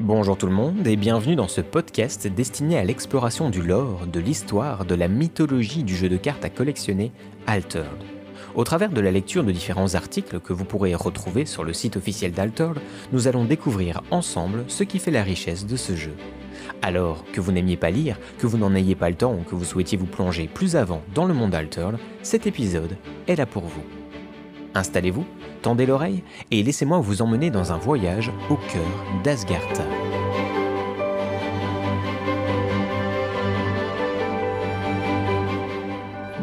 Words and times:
Bonjour 0.00 0.38
tout 0.38 0.46
le 0.46 0.52
monde 0.52 0.86
et 0.86 0.96
bienvenue 0.96 1.36
dans 1.36 1.46
ce 1.46 1.60
podcast 1.60 2.26
destiné 2.26 2.78
à 2.78 2.84
l'exploration 2.84 3.50
du 3.50 3.60
lore, 3.60 4.06
de 4.06 4.18
l'histoire, 4.18 4.86
de 4.86 4.94
la 4.94 5.08
mythologie 5.08 5.82
du 5.82 5.94
jeu 5.94 6.08
de 6.08 6.16
cartes 6.16 6.42
à 6.42 6.48
collectionner 6.48 7.12
Altered. 7.46 8.02
Au 8.54 8.64
travers 8.64 8.88
de 8.88 9.00
la 9.02 9.10
lecture 9.10 9.44
de 9.44 9.52
différents 9.52 9.94
articles 9.94 10.40
que 10.40 10.54
vous 10.54 10.64
pourrez 10.64 10.94
retrouver 10.94 11.44
sur 11.44 11.64
le 11.64 11.74
site 11.74 11.98
officiel 11.98 12.32
d'Altered, 12.32 12.78
nous 13.12 13.28
allons 13.28 13.44
découvrir 13.44 14.00
ensemble 14.10 14.64
ce 14.68 14.84
qui 14.84 14.98
fait 14.98 15.10
la 15.10 15.22
richesse 15.22 15.66
de 15.66 15.76
ce 15.76 15.94
jeu. 15.94 16.14
Alors, 16.80 17.22
que 17.30 17.42
vous 17.42 17.52
n'aimiez 17.52 17.76
pas 17.76 17.90
lire, 17.90 18.18
que 18.38 18.46
vous 18.46 18.56
n'en 18.56 18.74
ayez 18.74 18.94
pas 18.94 19.10
le 19.10 19.16
temps 19.16 19.34
ou 19.34 19.42
que 19.42 19.54
vous 19.54 19.66
souhaitiez 19.66 19.98
vous 19.98 20.06
plonger 20.06 20.48
plus 20.48 20.76
avant 20.76 21.02
dans 21.14 21.26
le 21.26 21.34
monde 21.34 21.54
Altered, 21.54 21.98
cet 22.22 22.46
épisode 22.46 22.96
est 23.28 23.36
là 23.36 23.44
pour 23.44 23.64
vous. 23.64 23.84
Installez-vous, 24.74 25.26
tendez 25.62 25.86
l'oreille 25.86 26.22
et 26.50 26.62
laissez-moi 26.62 26.98
vous 26.98 27.22
emmener 27.22 27.50
dans 27.50 27.72
un 27.72 27.78
voyage 27.78 28.30
au 28.48 28.56
cœur 28.56 29.22
d'Asgard. 29.24 29.60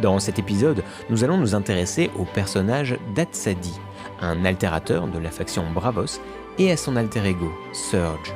Dans 0.01 0.19
cet 0.19 0.37
épisode, 0.37 0.83
nous 1.09 1.23
allons 1.23 1.37
nous 1.37 1.55
intéresser 1.55 2.11
au 2.17 2.23
personnage 2.23 2.97
d'Atsadi, 3.15 3.79
un 4.21 4.45
altérateur 4.45 5.07
de 5.07 5.17
la 5.17 5.31
faction 5.31 5.63
Bravos, 5.73 6.21
et 6.59 6.71
à 6.71 6.77
son 6.77 6.95
alter 6.95 7.25
ego, 7.25 7.51
Surge. 7.73 8.33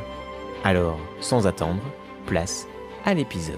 Alors, 0.64 1.00
sans 1.20 1.48
attendre, 1.48 1.82
place 2.26 2.68
à 3.06 3.14
l'épisode. 3.14 3.58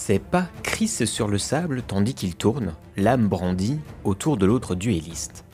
Ses 0.00 0.18
pas 0.18 0.48
crissent 0.62 1.04
sur 1.04 1.28
le 1.28 1.36
sable 1.36 1.82
tandis 1.82 2.14
qu'il 2.14 2.34
tourne, 2.34 2.74
l'âme 2.96 3.28
brandie, 3.28 3.78
autour 4.02 4.38
de 4.38 4.46
l'autre 4.46 4.74
duelliste. 4.74 5.44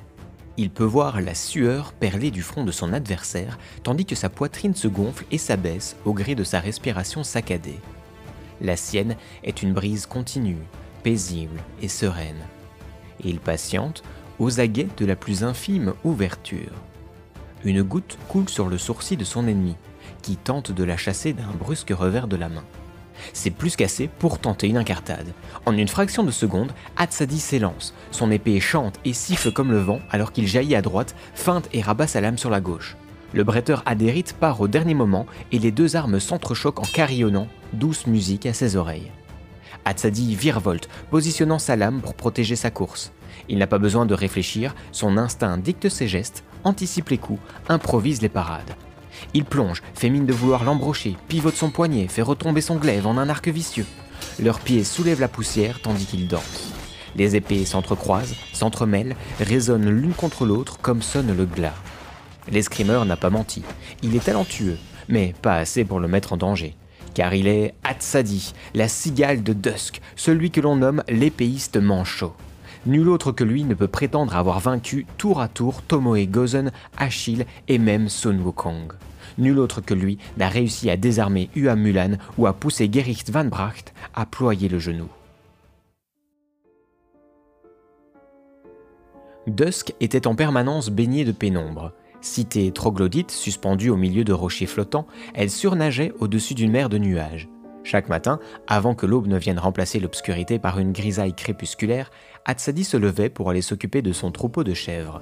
Il 0.57 0.71
peut 0.71 0.85
voir 0.85 1.21
la 1.21 1.35
sueur 1.35 1.93
perler 1.93 2.31
du 2.31 2.43
front 2.43 2.63
de 2.63 2.71
son 2.71 2.93
adversaire 2.93 3.59
tandis 3.83 4.07
que 4.07 4.15
sa 4.15 4.29
poitrine 4.31 4.77
se 4.77 4.87
gonfle 4.87 5.25
et 5.33 5.39
s'abaisse 5.39 5.97
au 6.05 6.13
gré 6.13 6.37
de 6.37 6.45
sa 6.45 6.61
respiration 6.61 7.25
saccadée. 7.25 7.81
La 8.61 8.77
sienne 8.77 9.17
est 9.43 9.63
une 9.63 9.73
brise 9.73 10.07
continue, 10.07 10.63
paisible 11.03 11.61
et 11.83 11.89
sereine. 11.89 12.47
Il 13.25 13.41
patiente 13.41 14.05
aux 14.39 14.61
aguets 14.61 14.87
de 14.97 15.07
la 15.07 15.17
plus 15.17 15.43
infime 15.43 15.93
ouverture. 16.05 16.73
Une 17.65 17.83
goutte 17.83 18.17
coule 18.29 18.49
sur 18.49 18.69
le 18.69 18.79
sourcil 18.79 19.19
de 19.19 19.25
son 19.25 19.49
ennemi, 19.49 19.75
qui 20.23 20.37
tente 20.37 20.71
de 20.71 20.85
la 20.85 20.97
chasser 20.97 21.33
d'un 21.33 21.51
brusque 21.59 21.91
revers 21.91 22.29
de 22.29 22.37
la 22.37 22.49
main. 22.49 22.65
C'est 23.33 23.51
plus 23.51 23.77
qu'assez 23.77 24.09
pour 24.19 24.39
tenter 24.39 24.69
une 24.69 24.77
incartade. 24.77 25.33
En 25.65 25.77
une 25.77 25.89
fraction 25.89 26.25
de 26.25 26.31
seconde, 26.31 26.73
Hatsadi 26.97 27.39
s'élance. 27.39 27.95
Son 28.11 28.31
épée 28.31 28.61
chante 28.61 29.01
et 29.05 29.13
siffle 29.13 29.53
comme 29.53 29.71
le 29.71 29.81
vent 29.81 30.01
alors 30.11 30.33
qu'il 30.33 30.47
jaillit 30.47 30.77
à 30.77 30.83
droite, 30.83 31.15
feinte 31.35 31.69
et 31.73 31.83
rabat 31.83 32.07
sa 32.07 32.21
lame 32.21 32.39
sur 32.39 32.51
la 32.51 32.61
gauche. 32.61 32.97
Le 33.33 33.45
bretteur 33.45 33.83
Adérite 33.87 34.35
part 34.39 34.61
au 34.61 34.69
dernier 34.69 34.95
moment 34.95 35.27
et 35.53 35.59
les 35.59 35.71
deux 35.71 35.97
armes 35.97 36.21
s'entrechoquent 36.21 36.81
en 36.81 36.87
carillonnant, 36.87 37.49
douce 37.73 38.07
musique 38.07 38.47
à 38.47 38.53
ses 38.53 38.77
oreilles. 38.77 39.11
Hatsadi 39.85 40.35
virevolte, 40.35 40.89
positionnant 41.11 41.59
sa 41.59 41.77
lame 41.77 42.01
pour 42.01 42.15
protéger 42.15 42.57
sa 42.57 42.71
course. 42.71 43.13
Il 43.49 43.59
n'a 43.59 43.67
pas 43.67 43.79
besoin 43.79 44.07
de 44.07 44.15
réfléchir, 44.15 44.75
son 44.93 45.17
instinct 45.17 45.59
dicte 45.59 45.89
ses 45.89 46.09
gestes, 46.09 46.45
anticipe 46.65 47.11
les 47.11 47.19
coups, 47.19 47.41
improvise 47.69 48.23
les 48.23 48.29
parades. 48.29 48.75
Il 49.35 49.45
plonge, 49.45 49.83
fait 49.95 50.11
mine 50.11 50.27
de 50.27 50.33
vouloir 50.33 50.65
l'embrocher, 50.65 51.17
pivote 51.29 51.57
son 51.57 51.71
poignet, 51.71 52.09
fait 52.09 52.23
retomber 52.23 52.61
son 52.61 52.77
glaive 52.77 53.07
en 53.07 53.19
un 53.19 53.29
arc 53.29 53.49
vicieux. 53.49 53.87
Leurs 54.41 54.61
pieds 54.61 54.85
soulèvent 54.85 55.21
la 55.21 55.29
poussière 55.29 55.81
tandis 55.83 56.07
qu'ils 56.07 56.29
dansent. 56.29 56.73
Les 57.17 57.35
épées 57.37 57.65
s'entrecroisent, 57.65 58.35
s'entremêlent, 58.53 59.17
résonnent 59.41 59.89
l'une 59.89 60.13
contre 60.13 60.45
l'autre 60.45 60.79
comme 60.81 61.03
sonne 61.03 61.35
le 61.35 61.47
glas. 61.47 61.75
L'escrimeur 62.51 63.05
n'a 63.07 63.17
pas 63.17 63.31
menti. 63.31 63.63
Il 64.03 64.15
est 64.15 64.25
talentueux, 64.25 64.79
mais 65.09 65.35
pas 65.43 65.57
assez 65.57 65.85
pour 65.85 65.99
le 65.99 66.09
mettre 66.09 66.35
en 66.35 66.37
danger. 66.37 66.77
Car 67.15 67.35
il 67.35 67.49
est 67.49 67.75
Hatsadi, 67.83 68.53
la 68.75 68.89
cigale 68.89 69.43
de 69.43 69.55
Dusk, 69.55 70.01
celui 70.17 70.51
que 70.51 70.61
l'on 70.61 70.77
nomme 70.77 71.03
l'épéiste 71.09 71.79
manchot. 71.79 72.35
Nul 72.87 73.09
autre 73.09 73.33
que 73.33 73.43
lui 73.43 73.65
ne 73.65 73.75
peut 73.75 73.89
prétendre 73.89 74.37
avoir 74.37 74.61
vaincu 74.61 75.07
tour 75.19 75.41
à 75.41 75.49
tour 75.49 75.83
Tomoe 75.83 76.25
Gozen, 76.27 76.71
Achille 76.97 77.45
et 77.67 77.79
même 77.79 78.09
Sun 78.09 78.41
Wukong. 78.41 78.93
Nul 79.39 79.59
autre 79.59 79.81
que 79.81 79.93
lui 79.93 80.19
n'a 80.37 80.49
réussi 80.49 80.89
à 80.89 80.97
désarmer 80.97 81.51
Ua 81.57 81.75
Mulan 81.75 82.13
ou 82.39 82.47
à 82.47 82.53
pousser 82.53 82.89
Gericht 82.91 83.29
van 83.31 83.47
Bracht 83.47 83.93
à 84.15 84.25
ployer 84.25 84.69
le 84.69 84.79
genou. 84.79 85.09
Dusk 89.49 89.93
était 89.99 90.29
en 90.29 90.37
permanence 90.37 90.89
baignée 90.89 91.25
de 91.25 91.33
pénombre. 91.33 91.93
Cité 92.21 92.71
troglodyte, 92.71 93.33
suspendue 93.33 93.91
au 93.91 93.97
milieu 93.97 94.23
de 94.23 94.33
rochers 94.33 94.67
flottants, 94.67 95.07
elle 95.35 95.51
surnageait 95.51 96.13
au-dessus 96.21 96.55
d'une 96.55 96.71
mer 96.71 96.89
de 96.89 96.99
nuages. 96.99 97.49
Chaque 97.87 98.09
matin, 98.09 98.41
avant 98.67 98.97
que 98.97 99.07
l'aube 99.07 99.29
ne 99.29 99.39
vienne 99.39 99.61
remplacer 99.61 100.01
l'obscurité 100.01 100.59
par 100.59 100.81
une 100.81 100.91
grisaille 100.91 101.35
crépusculaire, 101.35 102.11
Hatsadi 102.49 102.85
se 102.85 102.97
levait 102.97 103.29
pour 103.29 103.51
aller 103.51 103.61
s'occuper 103.61 104.03
de 104.03 104.13
son 104.13 104.31
troupeau 104.31 104.63
de 104.63 104.73
chèvres. 104.73 105.21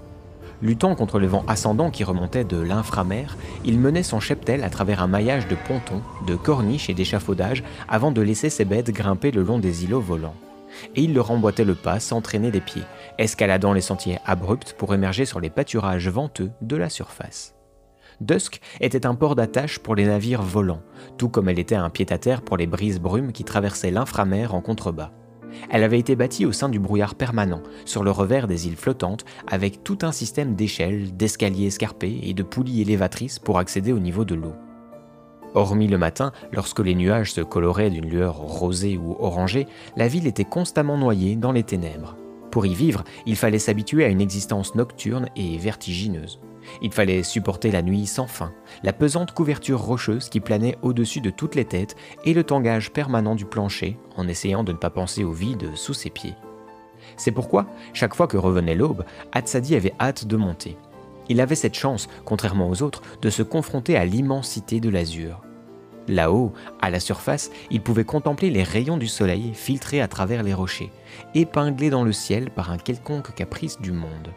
Luttant 0.60 0.94
contre 0.94 1.18
le 1.18 1.26
vent 1.26 1.42
ascendant 1.48 1.90
qui 1.90 2.04
remontait 2.04 2.44
de 2.44 2.58
l'inframer, 2.58 3.26
il 3.64 3.78
menait 3.78 4.02
son 4.02 4.20
cheptel 4.20 4.62
à 4.62 4.68
travers 4.68 5.02
un 5.02 5.06
maillage 5.06 5.48
de 5.48 5.56
pontons, 5.66 6.02
de 6.26 6.36
corniches 6.36 6.90
et 6.90 6.94
d'échafaudages 6.94 7.64
avant 7.88 8.12
de 8.12 8.20
laisser 8.20 8.50
ses 8.50 8.66
bêtes 8.66 8.90
grimper 8.90 9.30
le 9.30 9.42
long 9.42 9.58
des 9.58 9.84
îlots 9.84 10.02
volants. 10.02 10.34
Et 10.96 11.02
il 11.02 11.14
leur 11.14 11.30
emboîtait 11.30 11.64
le 11.64 11.74
pas 11.74 11.98
sans 11.98 12.20
traîner 12.20 12.50
des 12.50 12.60
pieds, 12.60 12.84
escaladant 13.16 13.72
les 13.72 13.80
sentiers 13.80 14.18
abrupts 14.26 14.74
pour 14.74 14.94
émerger 14.94 15.24
sur 15.24 15.40
les 15.40 15.50
pâturages 15.50 16.08
venteux 16.08 16.50
de 16.60 16.76
la 16.76 16.90
surface. 16.90 17.54
Dusk 18.20 18.60
était 18.80 19.06
un 19.06 19.14
port 19.14 19.34
d'attache 19.34 19.78
pour 19.78 19.94
les 19.94 20.04
navires 20.04 20.42
volants, 20.42 20.82
tout 21.16 21.30
comme 21.30 21.48
elle 21.48 21.58
était 21.58 21.74
un 21.74 21.88
pied-à-terre 21.88 22.42
pour 22.42 22.58
les 22.58 22.66
brises 22.66 23.00
brumes 23.00 23.32
qui 23.32 23.44
traversaient 23.44 23.90
l'inframer 23.90 24.46
en 24.46 24.60
contrebas. 24.60 25.10
Elle 25.70 25.84
avait 25.84 25.98
été 25.98 26.16
bâtie 26.16 26.46
au 26.46 26.52
sein 26.52 26.68
du 26.68 26.78
brouillard 26.78 27.14
permanent, 27.14 27.62
sur 27.84 28.04
le 28.04 28.10
revers 28.10 28.46
des 28.46 28.66
îles 28.66 28.76
flottantes, 28.76 29.24
avec 29.46 29.84
tout 29.84 29.98
un 30.02 30.12
système 30.12 30.54
d'échelles, 30.54 31.16
d'escaliers 31.16 31.66
escarpés 31.66 32.20
et 32.22 32.34
de 32.34 32.42
poulies 32.42 32.82
élévatrices 32.82 33.38
pour 33.38 33.58
accéder 33.58 33.92
au 33.92 33.98
niveau 33.98 34.24
de 34.24 34.34
l'eau. 34.34 34.54
Hormis 35.54 35.86
le 35.86 35.98
matin, 35.98 36.32
lorsque 36.52 36.80
les 36.80 36.96
nuages 36.96 37.32
se 37.32 37.40
coloraient 37.40 37.90
d'une 37.90 38.08
lueur 38.08 38.36
rosée 38.36 38.98
ou 38.98 39.16
orangée, 39.20 39.68
la 39.96 40.08
ville 40.08 40.26
était 40.26 40.44
constamment 40.44 40.98
noyée 40.98 41.36
dans 41.36 41.52
les 41.52 41.62
ténèbres. 41.62 42.16
Pour 42.50 42.66
y 42.66 42.74
vivre, 42.74 43.04
il 43.26 43.36
fallait 43.36 43.58
s'habituer 43.58 44.04
à 44.04 44.08
une 44.08 44.20
existence 44.20 44.74
nocturne 44.74 45.28
et 45.36 45.56
vertigineuse. 45.58 46.40
Il 46.82 46.92
fallait 46.92 47.22
supporter 47.22 47.70
la 47.70 47.82
nuit 47.82 48.06
sans 48.06 48.26
fin, 48.26 48.52
la 48.82 48.92
pesante 48.92 49.32
couverture 49.32 49.80
rocheuse 49.80 50.28
qui 50.28 50.40
planait 50.40 50.78
au-dessus 50.82 51.20
de 51.20 51.30
toutes 51.30 51.54
les 51.54 51.64
têtes 51.64 51.96
et 52.24 52.34
le 52.34 52.44
tangage 52.44 52.92
permanent 52.92 53.34
du 53.34 53.44
plancher 53.44 53.96
en 54.16 54.28
essayant 54.28 54.64
de 54.64 54.72
ne 54.72 54.78
pas 54.78 54.90
penser 54.90 55.24
au 55.24 55.32
vide 55.32 55.74
sous 55.74 55.94
ses 55.94 56.10
pieds. 56.10 56.34
C'est 57.16 57.32
pourquoi, 57.32 57.66
chaque 57.92 58.14
fois 58.14 58.26
que 58.26 58.36
revenait 58.36 58.74
l'aube, 58.74 59.04
Hatsadi 59.32 59.76
avait 59.76 59.94
hâte 60.00 60.26
de 60.26 60.36
monter. 60.36 60.76
Il 61.28 61.40
avait 61.40 61.54
cette 61.54 61.74
chance, 61.74 62.08
contrairement 62.24 62.68
aux 62.68 62.82
autres, 62.82 63.02
de 63.22 63.30
se 63.30 63.42
confronter 63.42 63.96
à 63.96 64.04
l'immensité 64.04 64.80
de 64.80 64.90
l'azur. 64.90 65.40
Là-haut, 66.06 66.52
à 66.82 66.90
la 66.90 67.00
surface, 67.00 67.50
il 67.70 67.80
pouvait 67.80 68.04
contempler 68.04 68.50
les 68.50 68.62
rayons 68.62 68.98
du 68.98 69.06
soleil 69.06 69.52
filtrés 69.54 70.02
à 70.02 70.08
travers 70.08 70.42
les 70.42 70.52
rochers, 70.52 70.92
épinglés 71.34 71.88
dans 71.88 72.04
le 72.04 72.12
ciel 72.12 72.50
par 72.50 72.70
un 72.70 72.76
quelconque 72.76 73.34
caprice 73.34 73.80
du 73.80 73.92
monde. 73.92 74.32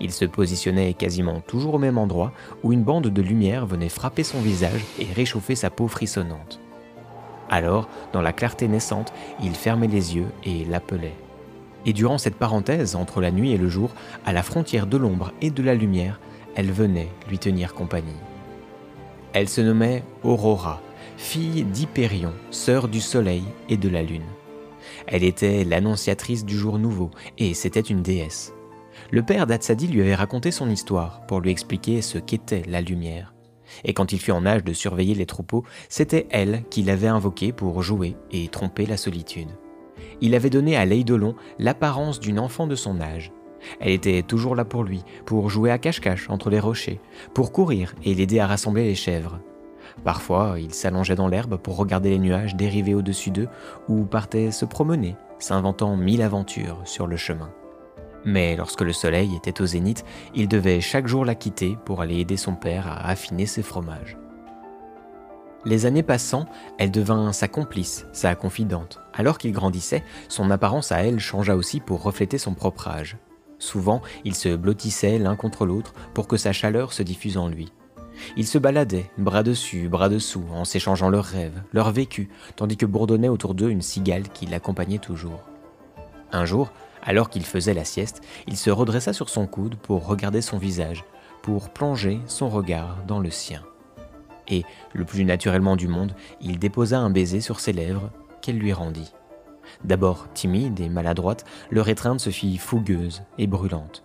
Il 0.00 0.12
se 0.12 0.24
positionnait 0.24 0.94
quasiment 0.94 1.40
toujours 1.40 1.74
au 1.74 1.78
même 1.78 1.98
endroit 1.98 2.32
où 2.62 2.72
une 2.72 2.84
bande 2.84 3.08
de 3.08 3.22
lumière 3.22 3.66
venait 3.66 3.88
frapper 3.88 4.22
son 4.22 4.40
visage 4.40 4.84
et 4.98 5.06
réchauffer 5.12 5.56
sa 5.56 5.70
peau 5.70 5.88
frissonnante. 5.88 6.60
Alors, 7.50 7.88
dans 8.12 8.20
la 8.20 8.32
clarté 8.32 8.68
naissante, 8.68 9.12
il 9.42 9.54
fermait 9.54 9.88
les 9.88 10.16
yeux 10.16 10.28
et 10.44 10.64
l'appelait. 10.64 11.16
Et 11.86 11.92
durant 11.92 12.18
cette 12.18 12.36
parenthèse 12.36 12.96
entre 12.96 13.20
la 13.20 13.30
nuit 13.30 13.52
et 13.52 13.58
le 13.58 13.68
jour, 13.68 13.90
à 14.26 14.32
la 14.32 14.42
frontière 14.42 14.86
de 14.86 14.96
l'ombre 14.96 15.32
et 15.40 15.50
de 15.50 15.62
la 15.62 15.74
lumière, 15.74 16.20
elle 16.54 16.70
venait 16.70 17.08
lui 17.28 17.38
tenir 17.38 17.74
compagnie. 17.74 18.12
Elle 19.32 19.48
se 19.48 19.60
nommait 19.60 20.02
Aurora, 20.22 20.80
fille 21.16 21.64
d'Hyperion, 21.64 22.32
sœur 22.50 22.88
du 22.88 23.00
soleil 23.00 23.44
et 23.68 23.76
de 23.76 23.88
la 23.88 24.02
lune. 24.02 24.26
Elle 25.06 25.24
était 25.24 25.64
l'annonciatrice 25.64 26.44
du 26.44 26.56
jour 26.56 26.78
nouveau, 26.78 27.10
et 27.38 27.54
c'était 27.54 27.80
une 27.80 28.02
déesse. 28.02 28.52
Le 29.10 29.22
père 29.22 29.46
d'Atsadi 29.46 29.86
lui 29.86 30.02
avait 30.02 30.14
raconté 30.14 30.50
son 30.50 30.68
histoire 30.68 31.22
pour 31.26 31.40
lui 31.40 31.50
expliquer 31.50 32.02
ce 32.02 32.18
qu'était 32.18 32.62
la 32.68 32.82
lumière. 32.82 33.32
Et 33.84 33.94
quand 33.94 34.12
il 34.12 34.18
fut 34.18 34.32
en 34.32 34.44
âge 34.44 34.64
de 34.64 34.74
surveiller 34.74 35.14
les 35.14 35.24
troupeaux, 35.24 35.64
c'était 35.88 36.26
elle 36.30 36.64
qui 36.68 36.82
l'avait 36.82 37.08
invoqué 37.08 37.52
pour 37.52 37.82
jouer 37.82 38.16
et 38.30 38.48
tromper 38.48 38.84
la 38.84 38.98
solitude. 38.98 39.48
Il 40.20 40.34
avait 40.34 40.50
donné 40.50 40.76
à 40.76 40.84
l'Eidolon 40.84 41.34
l'apparence 41.58 42.20
d'une 42.20 42.38
enfant 42.38 42.66
de 42.66 42.74
son 42.74 43.00
âge. 43.00 43.32
Elle 43.80 43.92
était 43.92 44.22
toujours 44.22 44.54
là 44.54 44.66
pour 44.66 44.84
lui, 44.84 45.02
pour 45.24 45.48
jouer 45.48 45.70
à 45.70 45.78
cache-cache 45.78 46.28
entre 46.28 46.50
les 46.50 46.60
rochers, 46.60 47.00
pour 47.34 47.50
courir 47.50 47.94
et 48.04 48.14
l'aider 48.14 48.40
à 48.40 48.46
rassembler 48.46 48.84
les 48.84 48.94
chèvres. 48.94 49.40
Parfois, 50.04 50.56
il 50.58 50.74
s'allongeait 50.74 51.14
dans 51.14 51.28
l'herbe 51.28 51.56
pour 51.56 51.76
regarder 51.76 52.10
les 52.10 52.18
nuages 52.18 52.56
dériver 52.56 52.94
au-dessus 52.94 53.30
d'eux 53.30 53.48
ou 53.88 54.04
partait 54.04 54.50
se 54.50 54.66
promener, 54.66 55.16
s'inventant 55.38 55.96
mille 55.96 56.22
aventures 56.22 56.80
sur 56.84 57.06
le 57.06 57.16
chemin. 57.16 57.50
Mais 58.24 58.56
lorsque 58.56 58.82
le 58.82 58.92
soleil 58.92 59.34
était 59.36 59.60
au 59.60 59.66
zénith, 59.66 60.04
il 60.34 60.48
devait 60.48 60.80
chaque 60.80 61.06
jour 61.06 61.24
la 61.24 61.34
quitter 61.34 61.76
pour 61.84 62.00
aller 62.00 62.18
aider 62.18 62.36
son 62.36 62.54
père 62.54 62.86
à 62.86 63.08
affiner 63.08 63.46
ses 63.46 63.62
fromages. 63.62 64.16
Les 65.64 65.86
années 65.86 66.02
passant, 66.02 66.46
elle 66.78 66.90
devint 66.90 67.32
sa 67.32 67.48
complice, 67.48 68.06
sa 68.12 68.34
confidente. 68.34 69.00
Alors 69.12 69.38
qu'il 69.38 69.52
grandissait, 69.52 70.04
son 70.28 70.50
apparence 70.50 70.92
à 70.92 71.02
elle 71.02 71.18
changea 71.18 71.56
aussi 71.56 71.80
pour 71.80 72.02
refléter 72.02 72.38
son 72.38 72.54
propre 72.54 72.88
âge. 72.88 73.16
Souvent, 73.58 74.00
ils 74.24 74.36
se 74.36 74.54
blottissaient 74.54 75.18
l'un 75.18 75.34
contre 75.34 75.66
l'autre 75.66 75.94
pour 76.14 76.28
que 76.28 76.36
sa 76.36 76.52
chaleur 76.52 76.92
se 76.92 77.02
diffuse 77.02 77.36
en 77.36 77.48
lui. 77.48 77.72
Ils 78.36 78.46
se 78.46 78.58
baladaient, 78.58 79.10
bras 79.18 79.42
dessus, 79.42 79.88
bras 79.88 80.08
dessous, 80.08 80.44
en 80.52 80.64
s'échangeant 80.64 81.10
leurs 81.10 81.24
rêves, 81.24 81.62
leurs 81.72 81.90
vécus, 81.90 82.28
tandis 82.56 82.76
que 82.76 82.86
bourdonnait 82.86 83.28
autour 83.28 83.54
d'eux 83.54 83.70
une 83.70 83.82
cigale 83.82 84.28
qui 84.28 84.46
l'accompagnait 84.46 84.98
toujours. 84.98 85.47
Un 86.32 86.44
jour, 86.44 86.72
alors 87.02 87.30
qu'il 87.30 87.44
faisait 87.44 87.74
la 87.74 87.84
sieste, 87.84 88.20
il 88.46 88.56
se 88.56 88.70
redressa 88.70 89.12
sur 89.12 89.28
son 89.28 89.46
coude 89.46 89.76
pour 89.76 90.06
regarder 90.06 90.42
son 90.42 90.58
visage, 90.58 91.04
pour 91.42 91.70
plonger 91.70 92.20
son 92.26 92.48
regard 92.48 92.98
dans 93.06 93.20
le 93.20 93.30
sien. 93.30 93.62
Et, 94.48 94.64
le 94.92 95.04
plus 95.04 95.24
naturellement 95.24 95.76
du 95.76 95.88
monde, 95.88 96.14
il 96.40 96.58
déposa 96.58 96.98
un 96.98 97.10
baiser 97.10 97.40
sur 97.40 97.60
ses 97.60 97.72
lèvres 97.72 98.10
qu'elle 98.40 98.58
lui 98.58 98.72
rendit. 98.72 99.12
D'abord 99.84 100.26
timide 100.32 100.80
et 100.80 100.88
maladroite, 100.88 101.44
leur 101.70 101.88
étreinte 101.88 102.20
se 102.20 102.30
fit 102.30 102.56
fougueuse 102.56 103.22
et 103.36 103.46
brûlante. 103.46 104.02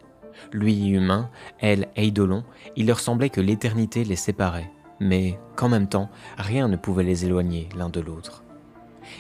Lui 0.52 0.90
humain, 0.90 1.30
elle 1.60 1.88
eidolon, 1.96 2.44
il 2.76 2.88
leur 2.88 3.00
semblait 3.00 3.30
que 3.30 3.42
l'éternité 3.42 4.04
les 4.04 4.16
séparait, 4.16 4.72
mais 5.00 5.40
qu'en 5.56 5.70
même 5.70 5.88
temps, 5.88 6.10
rien 6.38 6.68
ne 6.68 6.76
pouvait 6.76 7.04
les 7.04 7.26
éloigner 7.26 7.70
l'un 7.76 7.90
de 7.90 8.02
l'autre. 8.02 8.43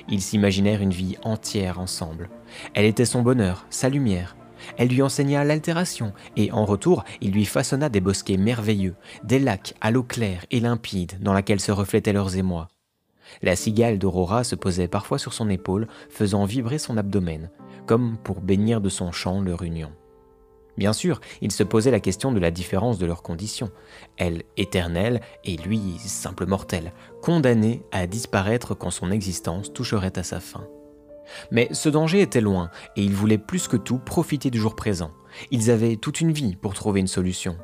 Ils 0.09 0.21
s'imaginèrent 0.21 0.81
une 0.81 0.91
vie 0.91 1.17
entière 1.23 1.79
ensemble. 1.79 2.29
Elle 2.73 2.85
était 2.85 3.05
son 3.05 3.21
bonheur, 3.21 3.65
sa 3.69 3.89
lumière. 3.89 4.35
Elle 4.77 4.89
lui 4.89 5.01
enseigna 5.01 5.43
l'altération, 5.43 6.13
et 6.37 6.51
en 6.51 6.65
retour, 6.65 7.03
il 7.21 7.31
lui 7.31 7.45
façonna 7.45 7.89
des 7.89 8.01
bosquets 8.01 8.37
merveilleux, 8.37 8.95
des 9.23 9.39
lacs 9.39 9.75
à 9.81 9.91
l'eau 9.91 10.03
claire 10.03 10.45
et 10.51 10.59
limpide 10.59 11.21
dans 11.21 11.33
laquelle 11.33 11.59
se 11.59 11.71
reflétaient 11.71 12.13
leurs 12.13 12.37
émois. 12.37 12.69
La 13.41 13.55
cigale 13.55 13.99
d'Aurora 13.99 14.43
se 14.43 14.55
posait 14.55 14.87
parfois 14.87 15.17
sur 15.17 15.33
son 15.33 15.49
épaule, 15.49 15.87
faisant 16.09 16.45
vibrer 16.45 16.77
son 16.77 16.97
abdomen, 16.97 17.49
comme 17.85 18.17
pour 18.23 18.41
bénir 18.41 18.79
de 18.81 18.89
son 18.89 19.11
chant 19.11 19.41
leur 19.41 19.63
union. 19.63 19.91
Bien 20.77 20.93
sûr, 20.93 21.21
il 21.41 21.51
se 21.51 21.63
posait 21.63 21.91
la 21.91 21.99
question 21.99 22.31
de 22.31 22.39
la 22.39 22.51
différence 22.51 22.97
de 22.97 23.05
leurs 23.05 23.21
conditions. 23.21 23.71
Elle 24.17 24.43
éternelle 24.57 25.21
et 25.43 25.57
lui 25.57 25.97
simple 25.99 26.45
mortel, 26.45 26.93
condamné 27.21 27.83
à 27.91 28.07
disparaître 28.07 28.73
quand 28.73 28.89
son 28.89 29.11
existence 29.11 29.71
toucherait 29.71 30.17
à 30.17 30.23
sa 30.23 30.39
fin. 30.39 30.67
Mais 31.51 31.69
ce 31.71 31.89
danger 31.89 32.21
était 32.21 32.41
loin, 32.41 32.69
et 32.95 33.03
il 33.03 33.13
voulait 33.13 33.37
plus 33.37 33.67
que 33.67 33.77
tout 33.77 33.99
profiter 33.99 34.49
du 34.49 34.59
jour 34.59 34.75
présent. 34.75 35.11
Ils 35.51 35.71
avaient 35.71 35.95
toute 35.95 36.21
une 36.21 36.31
vie 36.31 36.55
pour 36.55 36.73
trouver 36.73 36.99
une 36.99 37.07
solution. 37.07 37.57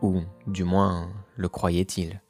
Ou, 0.00 0.22
du 0.46 0.64
moins, 0.64 1.10
le 1.36 1.48
croyaient-ils. 1.48 2.20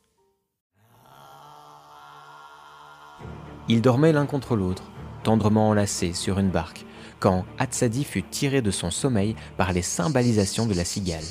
Ils 3.69 3.81
dormaient 3.81 4.13
l'un 4.13 4.27
contre 4.27 4.57
l'autre, 4.57 4.91
tendrement 5.23 5.69
enlacés 5.69 6.13
sur 6.15 6.39
une 6.39 6.51
barque, 6.51 6.85
quand 7.23 7.45
Hatsadi 7.57 8.03
fut 8.03 8.25
tiré 8.25 8.63
de 8.63 8.73
son 8.73 8.91
sommeil 8.91 9.37
par 9.57 9.73
les 9.73 9.83
symbolisations 9.83 10.67
de 10.67 10.75
la 10.75 10.85
cigale. 10.85 11.23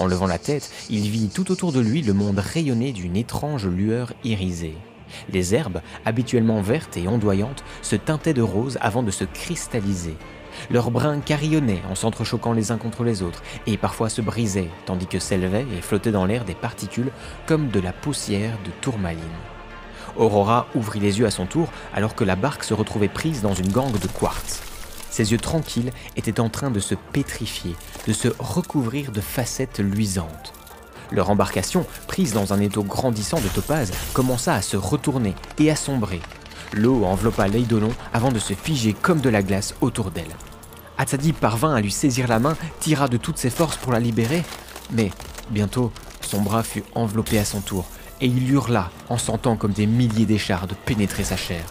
En 0.00 0.06
levant 0.06 0.26
la 0.26 0.38
tête, 0.38 0.68
il 0.90 1.08
vit 1.08 1.28
tout 1.28 1.52
autour 1.52 1.70
de 1.70 1.78
lui 1.78 2.02
le 2.02 2.12
monde 2.12 2.40
rayonner 2.40 2.90
d'une 2.90 3.16
étrange 3.16 3.68
lueur 3.68 4.12
irisée. 4.24 4.74
Les 5.32 5.54
herbes, 5.54 5.80
habituellement 6.04 6.60
vertes 6.60 6.96
et 6.96 7.06
ondoyantes, 7.06 7.62
se 7.82 7.94
teintaient 7.94 8.34
de 8.34 8.42
rose 8.42 8.78
avant 8.80 9.04
de 9.04 9.12
se 9.12 9.22
cristalliser. 9.22 10.16
Leurs 10.72 10.90
brins 10.90 11.20
carillonnaient 11.20 11.82
en 11.88 11.94
s'entrechoquant 11.94 12.52
les 12.52 12.72
uns 12.72 12.78
contre 12.78 13.04
les 13.04 13.22
autres, 13.22 13.44
et 13.68 13.76
parfois 13.76 14.08
se 14.08 14.22
brisaient, 14.22 14.70
tandis 14.86 15.06
que 15.06 15.20
s'élevaient 15.20 15.66
et 15.78 15.82
flottaient 15.82 16.10
dans 16.10 16.26
l'air 16.26 16.44
des 16.44 16.56
particules 16.56 17.12
comme 17.46 17.68
de 17.68 17.78
la 17.78 17.92
poussière 17.92 18.58
de 18.64 18.72
tourmaline. 18.80 19.22
Aurora 20.16 20.66
ouvrit 20.74 20.98
les 20.98 21.20
yeux 21.20 21.26
à 21.26 21.30
son 21.30 21.46
tour 21.46 21.68
alors 21.94 22.16
que 22.16 22.24
la 22.24 22.34
barque 22.34 22.64
se 22.64 22.74
retrouvait 22.74 23.06
prise 23.06 23.40
dans 23.40 23.54
une 23.54 23.70
gangue 23.70 24.00
de 24.00 24.08
quartz. 24.08 24.71
Ses 25.12 25.30
yeux 25.30 25.38
tranquilles 25.38 25.92
étaient 26.16 26.40
en 26.40 26.48
train 26.48 26.70
de 26.70 26.80
se 26.80 26.94
pétrifier, 26.94 27.76
de 28.08 28.14
se 28.14 28.28
recouvrir 28.38 29.12
de 29.12 29.20
facettes 29.20 29.78
luisantes. 29.78 30.54
Leur 31.10 31.28
embarcation, 31.28 31.84
prise 32.08 32.32
dans 32.32 32.54
un 32.54 32.60
étau 32.60 32.82
grandissant 32.82 33.38
de 33.38 33.48
topaze, 33.48 33.92
commença 34.14 34.54
à 34.54 34.62
se 34.62 34.78
retourner 34.78 35.34
et 35.58 35.70
à 35.70 35.76
sombrer. 35.76 36.22
L'eau 36.72 37.04
enveloppa 37.04 37.46
l'Eidolon 37.46 37.92
avant 38.14 38.32
de 38.32 38.38
se 38.38 38.54
figer 38.54 38.94
comme 38.94 39.20
de 39.20 39.28
la 39.28 39.42
glace 39.42 39.74
autour 39.82 40.10
d'elle. 40.10 40.34
Atsadi 40.96 41.34
parvint 41.34 41.74
à 41.74 41.82
lui 41.82 41.92
saisir 41.92 42.26
la 42.26 42.38
main, 42.38 42.56
tira 42.80 43.08
de 43.08 43.18
toutes 43.18 43.36
ses 43.36 43.50
forces 43.50 43.76
pour 43.76 43.92
la 43.92 44.00
libérer, 44.00 44.42
mais 44.92 45.10
bientôt 45.50 45.92
son 46.22 46.40
bras 46.40 46.62
fut 46.62 46.84
enveloppé 46.94 47.38
à 47.38 47.44
son 47.44 47.60
tour, 47.60 47.84
et 48.22 48.26
il 48.26 48.50
hurla 48.50 48.90
en 49.10 49.18
sentant 49.18 49.56
comme 49.56 49.72
des 49.72 49.86
milliers 49.86 50.24
d'échardes 50.24 50.72
pénétrer 50.86 51.24
sa 51.24 51.36
chair. 51.36 51.64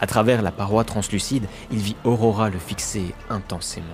À 0.00 0.06
travers 0.06 0.42
la 0.42 0.52
paroi 0.52 0.84
translucide, 0.84 1.46
il 1.70 1.78
vit 1.78 1.96
Aurora 2.04 2.50
le 2.50 2.58
fixer 2.58 3.14
intensément. 3.30 3.86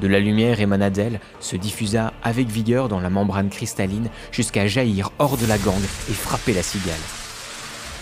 De 0.00 0.08
la 0.08 0.18
lumière 0.18 0.60
émana 0.60 0.90
d'elle, 0.90 1.20
se 1.40 1.56
diffusa 1.56 2.12
avec 2.22 2.48
vigueur 2.48 2.88
dans 2.88 3.00
la 3.00 3.08
membrane 3.08 3.48
cristalline 3.48 4.10
jusqu'à 4.30 4.66
jaillir 4.66 5.10
hors 5.18 5.38
de 5.38 5.46
la 5.46 5.56
gangue 5.56 5.74
et 6.10 6.12
frapper 6.12 6.52
la 6.52 6.62
cigale. 6.62 6.94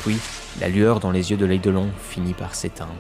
Puis, 0.02 0.19
la 0.61 0.69
lueur 0.69 0.99
dans 1.00 1.12
les 1.12 1.31
yeux 1.31 1.37
de 1.37 1.46
l'Eidolon 1.46 1.91
finit 1.99 2.35
par 2.35 2.55
s'éteindre. 2.55 2.93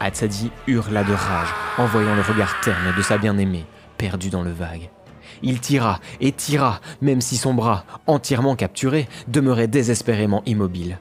Hatsadi 0.00 0.50
hurla 0.66 1.04
de 1.04 1.12
rage 1.12 1.48
en 1.76 1.86
voyant 1.86 2.14
le 2.14 2.22
regard 2.22 2.60
terne 2.60 2.94
de 2.96 3.02
sa 3.02 3.18
bien-aimée, 3.18 3.66
perdue 3.96 4.30
dans 4.30 4.42
le 4.42 4.52
vague. 4.52 4.90
Il 5.42 5.60
tira 5.60 6.00
et 6.20 6.32
tira, 6.32 6.80
même 7.00 7.20
si 7.20 7.36
son 7.36 7.54
bras, 7.54 7.84
entièrement 8.06 8.56
capturé, 8.56 9.08
demeurait 9.28 9.68
désespérément 9.68 10.42
immobile. 10.46 10.98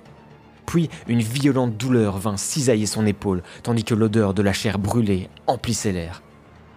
Puis 0.68 0.90
une 1.08 1.22
violente 1.22 1.78
douleur 1.78 2.18
vint 2.20 2.38
cisailler 2.38 2.86
son 2.86 3.08
épaule, 3.08 3.42
tandis 3.64 3.86
que 3.86 3.96
l'odeur 3.96 4.36
de 4.36 4.44
la 4.44 4.54
chair 4.54 4.78
brûlée 4.78 5.30
emplissait 5.48 5.94
l'air. 5.94 6.22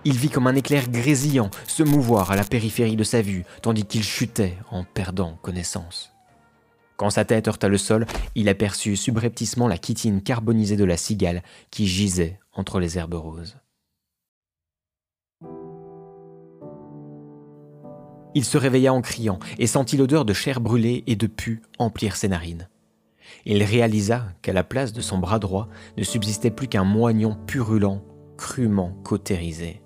Il 0.05 0.17
vit 0.17 0.31
comme 0.31 0.47
un 0.47 0.55
éclair 0.55 0.89
grésillant 0.89 1.51
se 1.67 1.83
mouvoir 1.83 2.31
à 2.31 2.37
la 2.37 2.45
périphérie 2.45 2.97
de 2.97 3.05
sa 3.05 3.21
vue, 3.21 3.45
tandis 3.61 3.85
qu'il 3.85 4.05
chutait 4.05 4.57
en 4.71 4.85
perdant 4.85 5.39
connaissance. 5.43 6.13
Quand 6.97 7.11
sa 7.11 7.25
tête 7.25 7.49
heurta 7.49 7.69
le 7.69 7.79
sol, 7.79 8.07
il 8.35 8.49
aperçut 8.49 8.97
subrepticement 8.97 9.69
la 9.69 9.77
chitine 9.77 10.23
carbonisée 10.23 10.77
de 10.77 10.85
la 10.85 10.97
cigale 10.97 11.43
qui 11.71 11.87
gisait 11.87 12.39
entre 12.53 12.79
les 12.79 12.97
herbes 12.97 13.15
roses. 13.15 13.57
Il 18.35 18.45
se 18.45 18.57
réveilla 18.57 18.95
en 18.95 19.01
criant 19.01 19.41
et 19.59 19.67
sentit 19.67 19.97
l'odeur 19.97 20.25
de 20.25 20.33
chair 20.33 20.61
brûlée 20.61 21.03
et 21.09 21.17
de 21.17 21.27
pu 21.27 21.63
emplir 21.79 22.15
ses 22.15 22.29
narines. 22.29 22.69
Il 23.45 23.63
réalisa 23.63 24.25
qu'à 24.43 24.53
la 24.53 24.65
place 24.65 24.93
de 24.93 25.01
son 25.01 25.19
bras 25.19 25.39
droit 25.39 25.69
ne 25.97 26.05
subsistait 26.05 26.51
plus 26.51 26.69
qu'un 26.69 26.85
moignon 26.85 27.37
purulent, 27.47 28.03
crûment 28.37 28.97
cautérisé. 29.05 29.83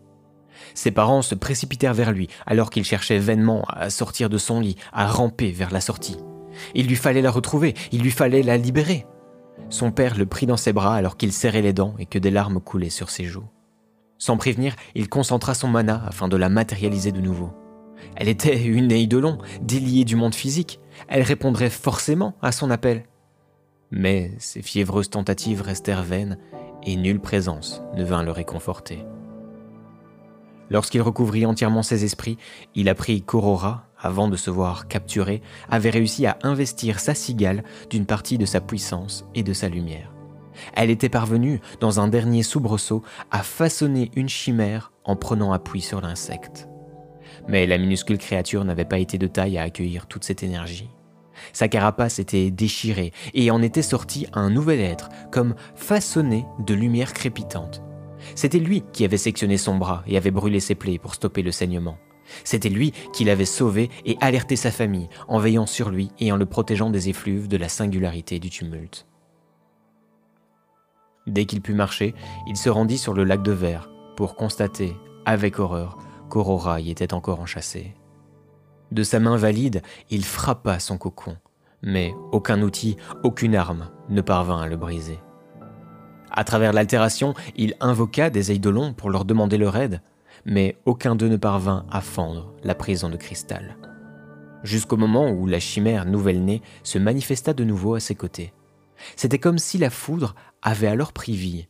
Ses 0.74 0.90
parents 0.90 1.22
se 1.22 1.34
précipitèrent 1.34 1.94
vers 1.94 2.12
lui 2.12 2.28
alors 2.46 2.70
qu'il 2.70 2.84
cherchait 2.84 3.18
vainement 3.18 3.64
à 3.68 3.90
sortir 3.90 4.28
de 4.28 4.38
son 4.38 4.60
lit, 4.60 4.76
à 4.92 5.06
ramper 5.06 5.50
vers 5.50 5.70
la 5.70 5.80
sortie. 5.80 6.16
Il 6.74 6.86
lui 6.86 6.96
fallait 6.96 7.22
la 7.22 7.30
retrouver, 7.30 7.74
il 7.92 8.02
lui 8.02 8.10
fallait 8.10 8.42
la 8.42 8.56
libérer. 8.56 9.06
Son 9.70 9.90
père 9.90 10.16
le 10.16 10.26
prit 10.26 10.46
dans 10.46 10.56
ses 10.56 10.72
bras 10.72 10.94
alors 10.94 11.16
qu'il 11.16 11.32
serrait 11.32 11.62
les 11.62 11.72
dents 11.72 11.94
et 11.98 12.06
que 12.06 12.18
des 12.18 12.30
larmes 12.30 12.60
coulaient 12.60 12.90
sur 12.90 13.10
ses 13.10 13.24
joues. 13.24 13.48
Sans 14.18 14.36
prévenir, 14.36 14.74
il 14.94 15.08
concentra 15.08 15.54
son 15.54 15.68
mana 15.68 16.02
afin 16.06 16.28
de 16.28 16.36
la 16.36 16.48
matérialiser 16.48 17.12
de 17.12 17.20
nouveau. 17.20 17.50
Elle 18.16 18.28
était 18.28 18.62
une 18.64 18.92
Eidolon, 18.92 19.38
déliée 19.60 20.04
du 20.04 20.16
monde 20.16 20.34
physique. 20.34 20.80
Elle 21.08 21.22
répondrait 21.22 21.70
forcément 21.70 22.34
à 22.42 22.52
son 22.52 22.70
appel. 22.70 23.04
Mais 23.90 24.32
ses 24.38 24.62
fiévreuses 24.62 25.10
tentatives 25.10 25.62
restèrent 25.62 26.02
vaines 26.02 26.38
et 26.82 26.96
nulle 26.96 27.20
présence 27.20 27.82
ne 27.94 28.04
vint 28.04 28.22
le 28.22 28.30
réconforter. 28.30 29.04
Lorsqu'il 30.70 31.02
recouvrit 31.02 31.46
entièrement 31.46 31.82
ses 31.82 32.04
esprits, 32.04 32.38
il 32.74 32.88
apprit 32.88 33.22
qu'Aurora, 33.22 33.86
avant 33.98 34.28
de 34.28 34.36
se 34.36 34.50
voir 34.50 34.88
capturée, 34.88 35.42
avait 35.70 35.90
réussi 35.90 36.26
à 36.26 36.38
investir 36.42 37.00
sa 37.00 37.14
cigale 37.14 37.64
d'une 37.90 38.06
partie 38.06 38.38
de 38.38 38.46
sa 38.46 38.60
puissance 38.60 39.26
et 39.34 39.42
de 39.42 39.52
sa 39.52 39.68
lumière. 39.68 40.12
Elle 40.74 40.90
était 40.90 41.08
parvenue, 41.08 41.60
dans 41.80 42.00
un 42.00 42.08
dernier 42.08 42.42
soubresaut, 42.42 43.02
à 43.30 43.42
façonner 43.42 44.10
une 44.14 44.28
chimère 44.28 44.92
en 45.04 45.16
prenant 45.16 45.52
appui 45.52 45.80
sur 45.80 46.00
l'insecte. 46.00 46.68
Mais 47.48 47.66
la 47.66 47.78
minuscule 47.78 48.18
créature 48.18 48.64
n'avait 48.64 48.84
pas 48.84 48.98
été 48.98 49.18
de 49.18 49.26
taille 49.26 49.58
à 49.58 49.62
accueillir 49.62 50.06
toute 50.06 50.24
cette 50.24 50.42
énergie. 50.42 50.88
Sa 51.52 51.68
carapace 51.68 52.18
était 52.18 52.50
déchirée 52.50 53.12
et 53.34 53.50
en 53.50 53.62
était 53.62 53.82
sorti 53.82 54.26
un 54.32 54.50
nouvel 54.50 54.80
être, 54.80 55.08
comme 55.30 55.54
façonné 55.74 56.46
de 56.58 56.74
lumière 56.74 57.12
crépitante. 57.12 57.82
C'était 58.34 58.58
lui 58.58 58.82
qui 58.92 59.04
avait 59.04 59.16
sectionné 59.16 59.58
son 59.58 59.76
bras 59.76 60.02
et 60.06 60.16
avait 60.16 60.30
brûlé 60.30 60.60
ses 60.60 60.74
plaies 60.74 60.98
pour 60.98 61.14
stopper 61.14 61.42
le 61.42 61.52
saignement. 61.52 61.98
C'était 62.42 62.70
lui 62.70 62.92
qui 63.12 63.24
l'avait 63.24 63.44
sauvé 63.44 63.90
et 64.06 64.16
alerté 64.20 64.56
sa 64.56 64.70
famille 64.70 65.08
en 65.28 65.38
veillant 65.38 65.66
sur 65.66 65.90
lui 65.90 66.10
et 66.18 66.32
en 66.32 66.36
le 66.36 66.46
protégeant 66.46 66.90
des 66.90 67.10
effluves 67.10 67.48
de 67.48 67.56
la 67.56 67.68
singularité 67.68 68.38
du 68.38 68.50
tumulte. 68.50 69.06
Dès 71.26 71.46
qu'il 71.46 71.60
put 71.60 71.74
marcher, 71.74 72.14
il 72.46 72.56
se 72.56 72.68
rendit 72.68 72.98
sur 72.98 73.14
le 73.14 73.24
lac 73.24 73.42
de 73.42 73.52
verre 73.52 73.90
pour 74.16 74.36
constater, 74.36 74.96
avec 75.24 75.58
horreur 75.58 75.98
qu'Aurora 76.28 76.80
y 76.80 76.90
était 76.90 77.14
encore 77.14 77.40
enchâssée. 77.40 77.94
De 78.94 79.02
sa 79.02 79.18
main 79.18 79.36
valide, 79.36 79.82
il 80.08 80.24
frappa 80.24 80.78
son 80.78 80.98
cocon, 80.98 81.36
mais 81.82 82.14
aucun 82.30 82.62
outil, 82.62 82.96
aucune 83.24 83.56
arme 83.56 83.90
ne 84.08 84.20
parvint 84.20 84.62
à 84.62 84.68
le 84.68 84.76
briser. 84.76 85.18
À 86.30 86.44
travers 86.44 86.72
l'altération, 86.72 87.34
il 87.56 87.74
invoqua 87.80 88.30
des 88.30 88.52
eidolons 88.52 88.92
pour 88.92 89.10
leur 89.10 89.24
demander 89.24 89.58
leur 89.58 89.76
aide, 89.76 90.00
mais 90.44 90.78
aucun 90.84 91.16
d'eux 91.16 91.26
ne 91.26 91.36
parvint 91.36 91.86
à 91.90 92.00
fendre 92.00 92.54
la 92.62 92.76
prison 92.76 93.10
de 93.10 93.16
cristal. 93.16 93.76
Jusqu'au 94.62 94.96
moment 94.96 95.28
où 95.28 95.48
la 95.48 95.58
chimère 95.58 96.06
nouvelle-née 96.06 96.62
se 96.84 96.98
manifesta 96.98 97.52
de 97.52 97.64
nouveau 97.64 97.96
à 97.96 98.00
ses 98.00 98.14
côtés. 98.14 98.52
C'était 99.16 99.40
comme 99.40 99.58
si 99.58 99.76
la 99.76 99.90
foudre 99.90 100.36
avait 100.62 100.86
alors 100.86 101.12
pris 101.12 101.34
vie, 101.34 101.66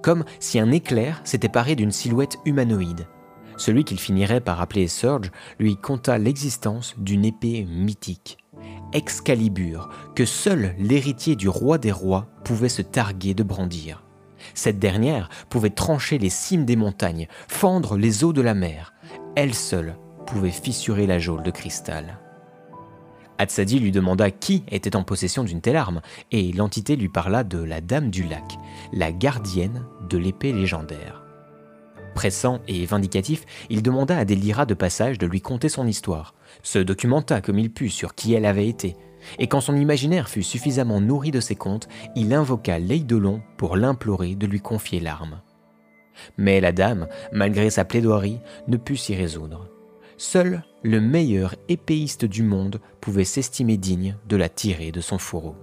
comme 0.00 0.24
si 0.38 0.60
un 0.60 0.70
éclair 0.70 1.22
s'était 1.24 1.48
paré 1.48 1.74
d'une 1.74 1.90
silhouette 1.90 2.38
humanoïde. 2.44 3.08
Celui 3.58 3.84
qu'il 3.84 4.00
finirait 4.00 4.40
par 4.40 4.60
appeler 4.60 4.88
Surge 4.88 5.30
lui 5.58 5.76
conta 5.76 6.16
l'existence 6.16 6.94
d'une 6.96 7.24
épée 7.24 7.66
mythique, 7.68 8.38
Excalibur, 8.92 9.90
que 10.14 10.24
seul 10.24 10.74
l'héritier 10.78 11.36
du 11.36 11.48
roi 11.48 11.76
des 11.76 11.92
rois 11.92 12.26
pouvait 12.44 12.70
se 12.70 12.80
targuer 12.80 13.34
de 13.34 13.42
brandir. 13.42 14.02
Cette 14.54 14.78
dernière 14.78 15.28
pouvait 15.50 15.70
trancher 15.70 16.18
les 16.18 16.30
cimes 16.30 16.64
des 16.64 16.76
montagnes, 16.76 17.28
fendre 17.48 17.98
les 17.98 18.24
eaux 18.24 18.32
de 18.32 18.40
la 18.40 18.54
mer. 18.54 18.94
Elle 19.36 19.54
seule 19.54 19.96
pouvait 20.26 20.50
fissurer 20.50 21.06
la 21.06 21.18
geôle 21.18 21.42
de 21.42 21.50
cristal. 21.50 22.18
Hatsadi 23.38 23.78
lui 23.78 23.92
demanda 23.92 24.30
qui 24.30 24.64
était 24.68 24.96
en 24.96 25.04
possession 25.04 25.44
d'une 25.44 25.60
telle 25.60 25.76
arme, 25.76 26.00
et 26.32 26.52
l'entité 26.52 26.96
lui 26.96 27.08
parla 27.08 27.44
de 27.44 27.58
la 27.58 27.80
Dame 27.80 28.10
du 28.10 28.24
Lac, 28.24 28.58
la 28.92 29.12
gardienne 29.12 29.84
de 30.08 30.18
l'épée 30.18 30.52
légendaire. 30.52 31.17
Pressant 32.14 32.60
et 32.66 32.84
vindicatif, 32.84 33.44
il 33.70 33.82
demanda 33.82 34.16
à 34.16 34.24
Delira 34.24 34.66
de 34.66 34.74
passage 34.74 35.18
de 35.18 35.26
lui 35.26 35.40
conter 35.40 35.68
son 35.68 35.86
histoire, 35.86 36.34
se 36.62 36.78
documenta 36.78 37.40
comme 37.40 37.58
il 37.58 37.72
put 37.72 37.90
sur 37.90 38.14
qui 38.14 38.34
elle 38.34 38.46
avait 38.46 38.68
été, 38.68 38.96
et 39.38 39.46
quand 39.46 39.60
son 39.60 39.76
imaginaire 39.76 40.28
fut 40.28 40.42
suffisamment 40.42 41.00
nourri 41.00 41.30
de 41.30 41.40
ses 41.40 41.56
contes, 41.56 41.88
il 42.16 42.32
invoqua 42.32 42.78
l'Eidolon 42.78 43.42
pour 43.56 43.76
l'implorer 43.76 44.34
de 44.34 44.46
lui 44.46 44.60
confier 44.60 45.00
l'arme. 45.00 45.40
Mais 46.36 46.60
la 46.60 46.72
dame, 46.72 47.06
malgré 47.32 47.70
sa 47.70 47.84
plaidoirie, 47.84 48.40
ne 48.66 48.76
put 48.76 48.96
s'y 48.96 49.14
résoudre. 49.14 49.68
Seul 50.16 50.64
le 50.82 51.00
meilleur 51.00 51.54
épéiste 51.68 52.24
du 52.24 52.42
monde 52.42 52.80
pouvait 53.00 53.24
s'estimer 53.24 53.76
digne 53.76 54.16
de 54.28 54.36
la 54.36 54.48
tirer 54.48 54.90
de 54.90 55.00
son 55.00 55.18
fourreau. 55.18 55.54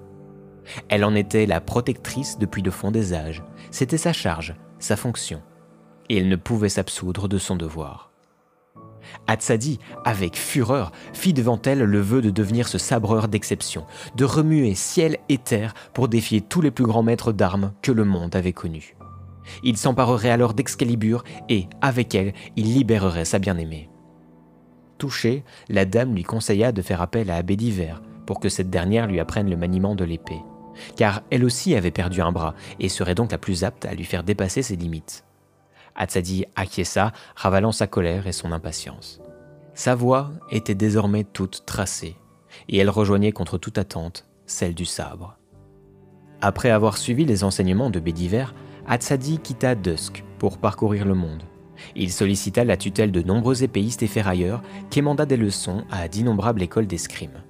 Elle 0.89 1.03
en 1.03 1.13
était 1.13 1.45
la 1.45 1.61
protectrice 1.61 2.37
depuis 2.39 2.61
le 2.61 2.71
fond 2.71 2.91
des 2.91 3.13
âges, 3.13 3.43
c'était 3.69 3.97
sa 3.97 4.13
charge, 4.13 4.55
sa 4.79 4.95
fonction, 4.95 5.41
et 6.09 6.17
elle 6.17 6.29
ne 6.29 6.35
pouvait 6.35 6.69
s'absoudre 6.69 7.27
de 7.27 7.37
son 7.37 7.55
devoir. 7.55 8.11
Hatsadi, 9.27 9.79
avec 10.03 10.35
fureur, 10.35 10.91
fit 11.13 11.33
devant 11.33 11.61
elle 11.63 11.79
le 11.79 11.99
vœu 11.99 12.21
de 12.21 12.29
devenir 12.29 12.67
ce 12.67 12.77
sabreur 12.77 13.27
d'exception, 13.27 13.85
de 14.15 14.25
remuer 14.25 14.75
ciel 14.75 15.17
et 15.29 15.37
terre 15.37 15.73
pour 15.93 16.07
défier 16.07 16.41
tous 16.41 16.61
les 16.61 16.71
plus 16.71 16.85
grands 16.85 17.03
maîtres 17.03 17.31
d'armes 17.31 17.73
que 17.81 17.91
le 17.91 18.05
monde 18.05 18.35
avait 18.35 18.53
connus. 18.53 18.95
Il 19.63 19.77
s'emparerait 19.77 20.31
alors 20.31 20.53
d'Excalibur 20.53 21.23
et, 21.49 21.67
avec 21.81 22.15
elle, 22.15 22.33
il 22.55 22.73
libérerait 22.73 23.25
sa 23.25 23.39
bien-aimée. 23.39 23.89
Touchée, 24.97 25.43
la 25.69 25.85
dame 25.85 26.15
lui 26.15 26.23
conseilla 26.23 26.71
de 26.71 26.81
faire 26.81 27.01
appel 27.01 27.29
à 27.29 27.35
Abbé 27.35 27.55
d'Hiver 27.55 28.01
pour 28.25 28.39
que 28.39 28.49
cette 28.49 28.69
dernière 28.69 29.07
lui 29.07 29.19
apprenne 29.19 29.49
le 29.49 29.57
maniement 29.57 29.93
de 29.93 30.03
l'épée, 30.03 30.41
car 30.95 31.21
elle 31.29 31.45
aussi 31.45 31.75
avait 31.75 31.91
perdu 31.91 32.21
un 32.21 32.31
bras 32.31 32.55
et 32.79 32.89
serait 32.89 33.15
donc 33.15 33.31
la 33.31 33.37
plus 33.37 33.63
apte 33.63 33.85
à 33.85 33.93
lui 33.93 34.05
faire 34.05 34.23
dépasser 34.23 34.63
ses 34.63 34.75
limites. 34.75 35.25
Hatsadi 35.95 36.45
acquiesça, 36.55 37.11
ravalant 37.35 37.71
sa 37.71 37.87
colère 37.87 38.27
et 38.27 38.31
son 38.33 38.51
impatience. 38.51 39.21
Sa 39.73 39.95
voix 39.95 40.31
était 40.51 40.75
désormais 40.75 41.23
toute 41.23 41.65
tracée, 41.65 42.15
et 42.69 42.77
elle 42.77 42.89
rejoignait 42.89 43.31
contre 43.31 43.57
toute 43.57 43.77
attente 43.77 44.25
celle 44.45 44.75
du 44.75 44.85
sabre. 44.85 45.37
Après 46.41 46.69
avoir 46.69 46.97
suivi 46.97 47.25
les 47.25 47.43
enseignements 47.43 47.89
de 47.89 47.99
Bédiver, 47.99 48.45
Hatsadi 48.87 49.39
quitta 49.39 49.75
Dusk 49.75 50.23
pour 50.37 50.57
parcourir 50.57 51.05
le 51.05 51.15
monde. 51.15 51.43
Il 51.95 52.11
sollicita 52.11 52.63
la 52.63 52.77
tutelle 52.77 53.11
de 53.11 53.21
nombreux 53.21 53.63
épéistes 53.63 54.03
et 54.03 54.07
ferrailleurs, 54.07 54.61
quémanda 54.89 55.25
des 55.25 55.37
leçons 55.37 55.83
à 55.91 56.07
d'innombrables 56.07 56.61
écoles 56.61 56.87
d'escrime. 56.87 57.43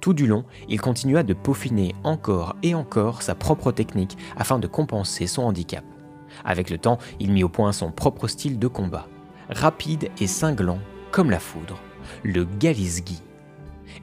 Tout 0.00 0.14
du 0.14 0.26
long, 0.26 0.44
il 0.68 0.80
continua 0.80 1.22
de 1.22 1.34
peaufiner 1.34 1.94
encore 2.04 2.54
et 2.62 2.74
encore 2.74 3.22
sa 3.22 3.34
propre 3.34 3.72
technique 3.72 4.16
afin 4.36 4.58
de 4.58 4.66
compenser 4.66 5.26
son 5.26 5.42
handicap. 5.42 5.84
Avec 6.44 6.70
le 6.70 6.78
temps, 6.78 6.98
il 7.20 7.32
mit 7.32 7.44
au 7.44 7.48
point 7.48 7.72
son 7.72 7.90
propre 7.90 8.28
style 8.28 8.58
de 8.58 8.66
combat, 8.66 9.06
rapide 9.50 10.10
et 10.20 10.26
cinglant 10.26 10.78
comme 11.10 11.30
la 11.30 11.40
foudre, 11.40 11.78
le 12.22 12.44
Galisgi. 12.44 13.22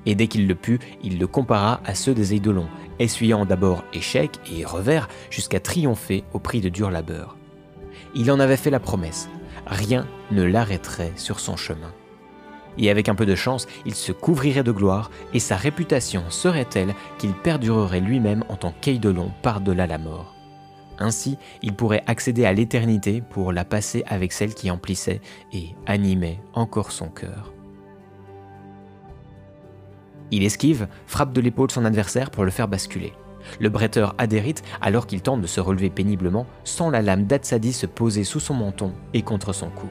Et 0.06 0.16
dès 0.16 0.28
qu'il 0.28 0.48
le 0.48 0.56
put, 0.56 0.80
il 1.04 1.20
le 1.20 1.28
compara 1.28 1.82
à 1.86 1.96
ceux 1.96 2.14
des 2.14 2.34
Eidolons, 2.34 2.70
essuyant 3.00 3.46
d'abord 3.46 3.84
échecs 3.94 4.40
et 4.52 4.66
revers 4.66 5.08
jusqu'à 5.30 5.60
triompher 5.60 6.24
au 6.34 6.40
prix 6.40 6.62
de 6.62 6.70
dur 6.70 6.92
labeur. 6.92 7.38
Il 8.14 8.32
en 8.32 8.40
avait 8.40 8.58
fait 8.58 8.70
la 8.70 8.80
promesse, 8.80 9.30
rien 9.66 10.08
ne 10.32 10.44
l'arrêterait 10.44 11.14
sur 11.16 11.40
son 11.40 11.58
chemin. 11.58 11.94
Et 12.78 12.90
avec 12.90 13.10
un 13.10 13.16
peu 13.16 13.26
de 13.26 13.36
chance, 13.36 13.68
il 13.86 13.96
se 13.96 14.12
couvrirait 14.12 14.64
de 14.64 14.72
gloire 14.72 15.10
et 15.34 15.40
sa 15.40 15.56
réputation 15.56 16.24
serait 16.30 16.66
telle 16.66 16.94
qu'il 17.18 17.34
perdurerait 17.34 18.02
lui-même 18.02 18.44
en 18.50 18.58
tant 18.58 18.74
qu'Eidolon 18.82 19.32
par-delà 19.42 19.88
la 19.88 19.98
mort. 19.98 20.35
Ainsi, 21.00 21.38
il 21.62 21.74
pourrait 21.74 22.04
accéder 22.08 22.46
à 22.46 22.54
l'éternité 22.54 23.22
pour 23.22 23.52
la 23.52 23.66
passer 23.66 24.04
avec 24.08 24.32
celle 24.32 24.54
qui 24.54 24.72
emplissait 24.72 25.22
et 25.54 25.70
animait 25.86 26.40
encore 26.54 26.92
son 26.92 27.10
cœur. 27.10 27.54
Il 30.32 30.44
esquive, 30.44 30.88
frappe 31.06 31.34
de 31.34 31.42
l'épaule 31.42 31.72
son 31.72 31.86
adversaire 31.86 32.32
pour 32.32 32.46
le 32.46 32.52
faire 32.52 32.68
basculer. 32.68 33.14
Le 33.60 33.70
bretteur 33.70 34.16
adhérite 34.18 34.64
alors 34.82 35.06
qu'il 35.06 35.22
tente 35.22 35.42
de 35.42 35.48
se 35.48 35.60
relever 35.60 35.90
péniblement, 35.90 36.48
sans 36.64 36.90
la 36.90 37.02
lame 37.02 37.26
d'Atsadi 37.26 37.74
se 37.74 37.86
poser 37.86 38.24
sous 38.24 38.40
son 38.40 38.56
menton 38.56 38.94
et 39.14 39.22
contre 39.22 39.54
son 39.54 39.70
cou. 39.70 39.88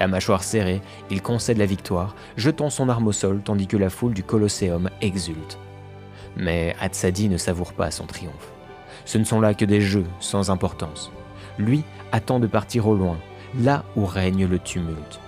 La 0.00 0.08
mâchoire 0.08 0.44
serrée, 0.44 0.82
il 1.10 1.22
concède 1.22 1.58
la 1.58 1.66
victoire, 1.66 2.14
jetant 2.36 2.68
son 2.68 2.88
arme 2.88 3.06
au 3.06 3.12
sol 3.12 3.40
tandis 3.44 3.66
que 3.66 3.76
la 3.76 3.90
foule 3.90 4.12
du 4.12 4.22
Colosseum 4.22 4.90
exulte. 5.00 5.58
Mais 6.36 6.74
Atsadi 6.80 7.28
ne 7.28 7.36
savoure 7.36 7.72
pas 7.72 7.90
son 7.90 8.06
triomphe. 8.06 8.52
Ce 9.08 9.16
ne 9.16 9.24
sont 9.24 9.40
là 9.40 9.54
que 9.54 9.64
des 9.64 9.80
jeux 9.80 10.04
sans 10.20 10.50
importance. 10.50 11.10
Lui 11.56 11.82
attend 12.12 12.40
de 12.40 12.46
partir 12.46 12.86
au 12.86 12.94
loin, 12.94 13.16
là 13.58 13.82
où 13.96 14.04
règne 14.04 14.46
le 14.46 14.58
tumulte. 14.58 15.18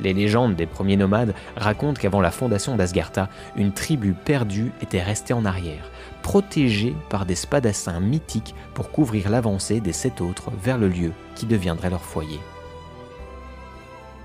Les 0.00 0.12
légendes 0.12 0.56
des 0.56 0.66
premiers 0.66 0.96
nomades 0.96 1.32
racontent 1.56 2.00
qu'avant 2.00 2.20
la 2.20 2.32
fondation 2.32 2.74
d'Asgartha, 2.74 3.28
une 3.54 3.70
tribu 3.70 4.14
perdue 4.14 4.72
était 4.82 5.00
restée 5.00 5.32
en 5.32 5.44
arrière, 5.44 5.92
protégée 6.22 6.96
par 7.08 7.24
des 7.24 7.36
spadassins 7.36 8.00
mythiques 8.00 8.56
pour 8.74 8.90
couvrir 8.90 9.30
l'avancée 9.30 9.78
des 9.78 9.92
sept 9.92 10.20
autres 10.20 10.50
vers 10.60 10.76
le 10.76 10.88
lieu 10.88 11.12
qui 11.36 11.46
deviendrait 11.46 11.90
leur 11.90 12.02
foyer. 12.02 12.40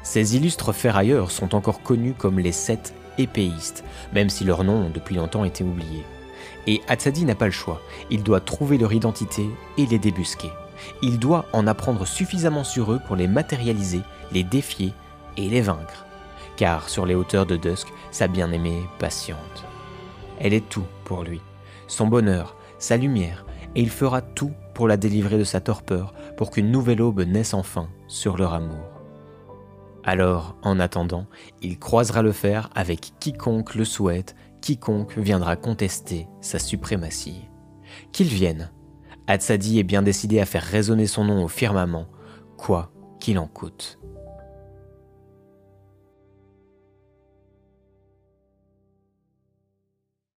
Ces 0.01 0.35
illustres 0.35 0.73
ferrailleurs 0.73 1.29
sont 1.29 1.53
encore 1.53 1.83
connus 1.83 2.15
comme 2.17 2.39
les 2.39 2.51
sept 2.51 2.95
épéistes, 3.19 3.83
même 4.13 4.31
si 4.31 4.45
leurs 4.45 4.63
noms 4.63 4.87
ont 4.87 4.89
depuis 4.89 5.13
longtemps 5.13 5.45
été 5.45 5.63
oubliés. 5.63 6.05
Et 6.67 6.81
Hatsadi 6.87 7.25
n'a 7.25 7.35
pas 7.35 7.45
le 7.45 7.51
choix. 7.51 7.81
Il 8.09 8.23
doit 8.23 8.41
trouver 8.41 8.77
leur 8.77 8.93
identité 8.93 9.49
et 9.77 9.85
les 9.85 9.99
débusquer. 9.99 10.51
Il 11.01 11.19
doit 11.19 11.45
en 11.53 11.67
apprendre 11.67 12.05
suffisamment 12.05 12.63
sur 12.63 12.91
eux 12.91 12.99
pour 13.05 13.15
les 13.15 13.27
matérialiser, 13.27 14.01
les 14.31 14.43
défier 14.43 14.93
et 15.37 15.49
les 15.49 15.61
vaincre. 15.61 16.05
Car 16.55 16.89
sur 16.89 17.05
les 17.05 17.15
hauteurs 17.15 17.45
de 17.45 17.57
Dusk, 17.57 17.87
sa 18.11 18.27
bien-aimée 18.27 18.83
patiente. 18.97 19.65
Elle 20.39 20.53
est 20.53 20.67
tout 20.67 20.85
pour 21.05 21.23
lui. 21.23 21.41
Son 21.87 22.07
bonheur, 22.07 22.55
sa 22.77 22.97
lumière, 22.97 23.45
et 23.75 23.81
il 23.81 23.89
fera 23.89 24.21
tout 24.21 24.51
pour 24.73 24.87
la 24.87 24.97
délivrer 24.97 25.37
de 25.37 25.43
sa 25.43 25.59
torpeur, 25.59 26.13
pour 26.37 26.51
qu'une 26.51 26.71
nouvelle 26.71 27.01
aube 27.01 27.21
naisse 27.21 27.53
enfin 27.53 27.89
sur 28.07 28.37
leur 28.37 28.53
amour. 28.53 28.99
Alors, 30.03 30.55
en 30.63 30.79
attendant, 30.79 31.25
il 31.61 31.77
croisera 31.77 32.21
le 32.21 32.31
fer 32.31 32.69
avec 32.73 33.11
quiconque 33.19 33.75
le 33.75 33.85
souhaite 33.85 34.35
quiconque 34.61 35.17
viendra 35.17 35.55
contester 35.55 36.27
sa 36.41 36.59
suprématie. 36.59 37.49
Qu'il 38.11 38.27
vienne. 38.27 38.71
Hatsadi 39.27 39.79
est 39.79 39.83
bien 39.83 40.01
décidé 40.01 40.39
à 40.39 40.45
faire 40.45 40.63
résonner 40.63 41.07
son 41.07 41.25
nom 41.25 41.43
au 41.43 41.47
firmament, 41.47 42.07
quoi 42.57 42.91
qu'il 43.19 43.37
en 43.37 43.47
coûte. 43.47 43.98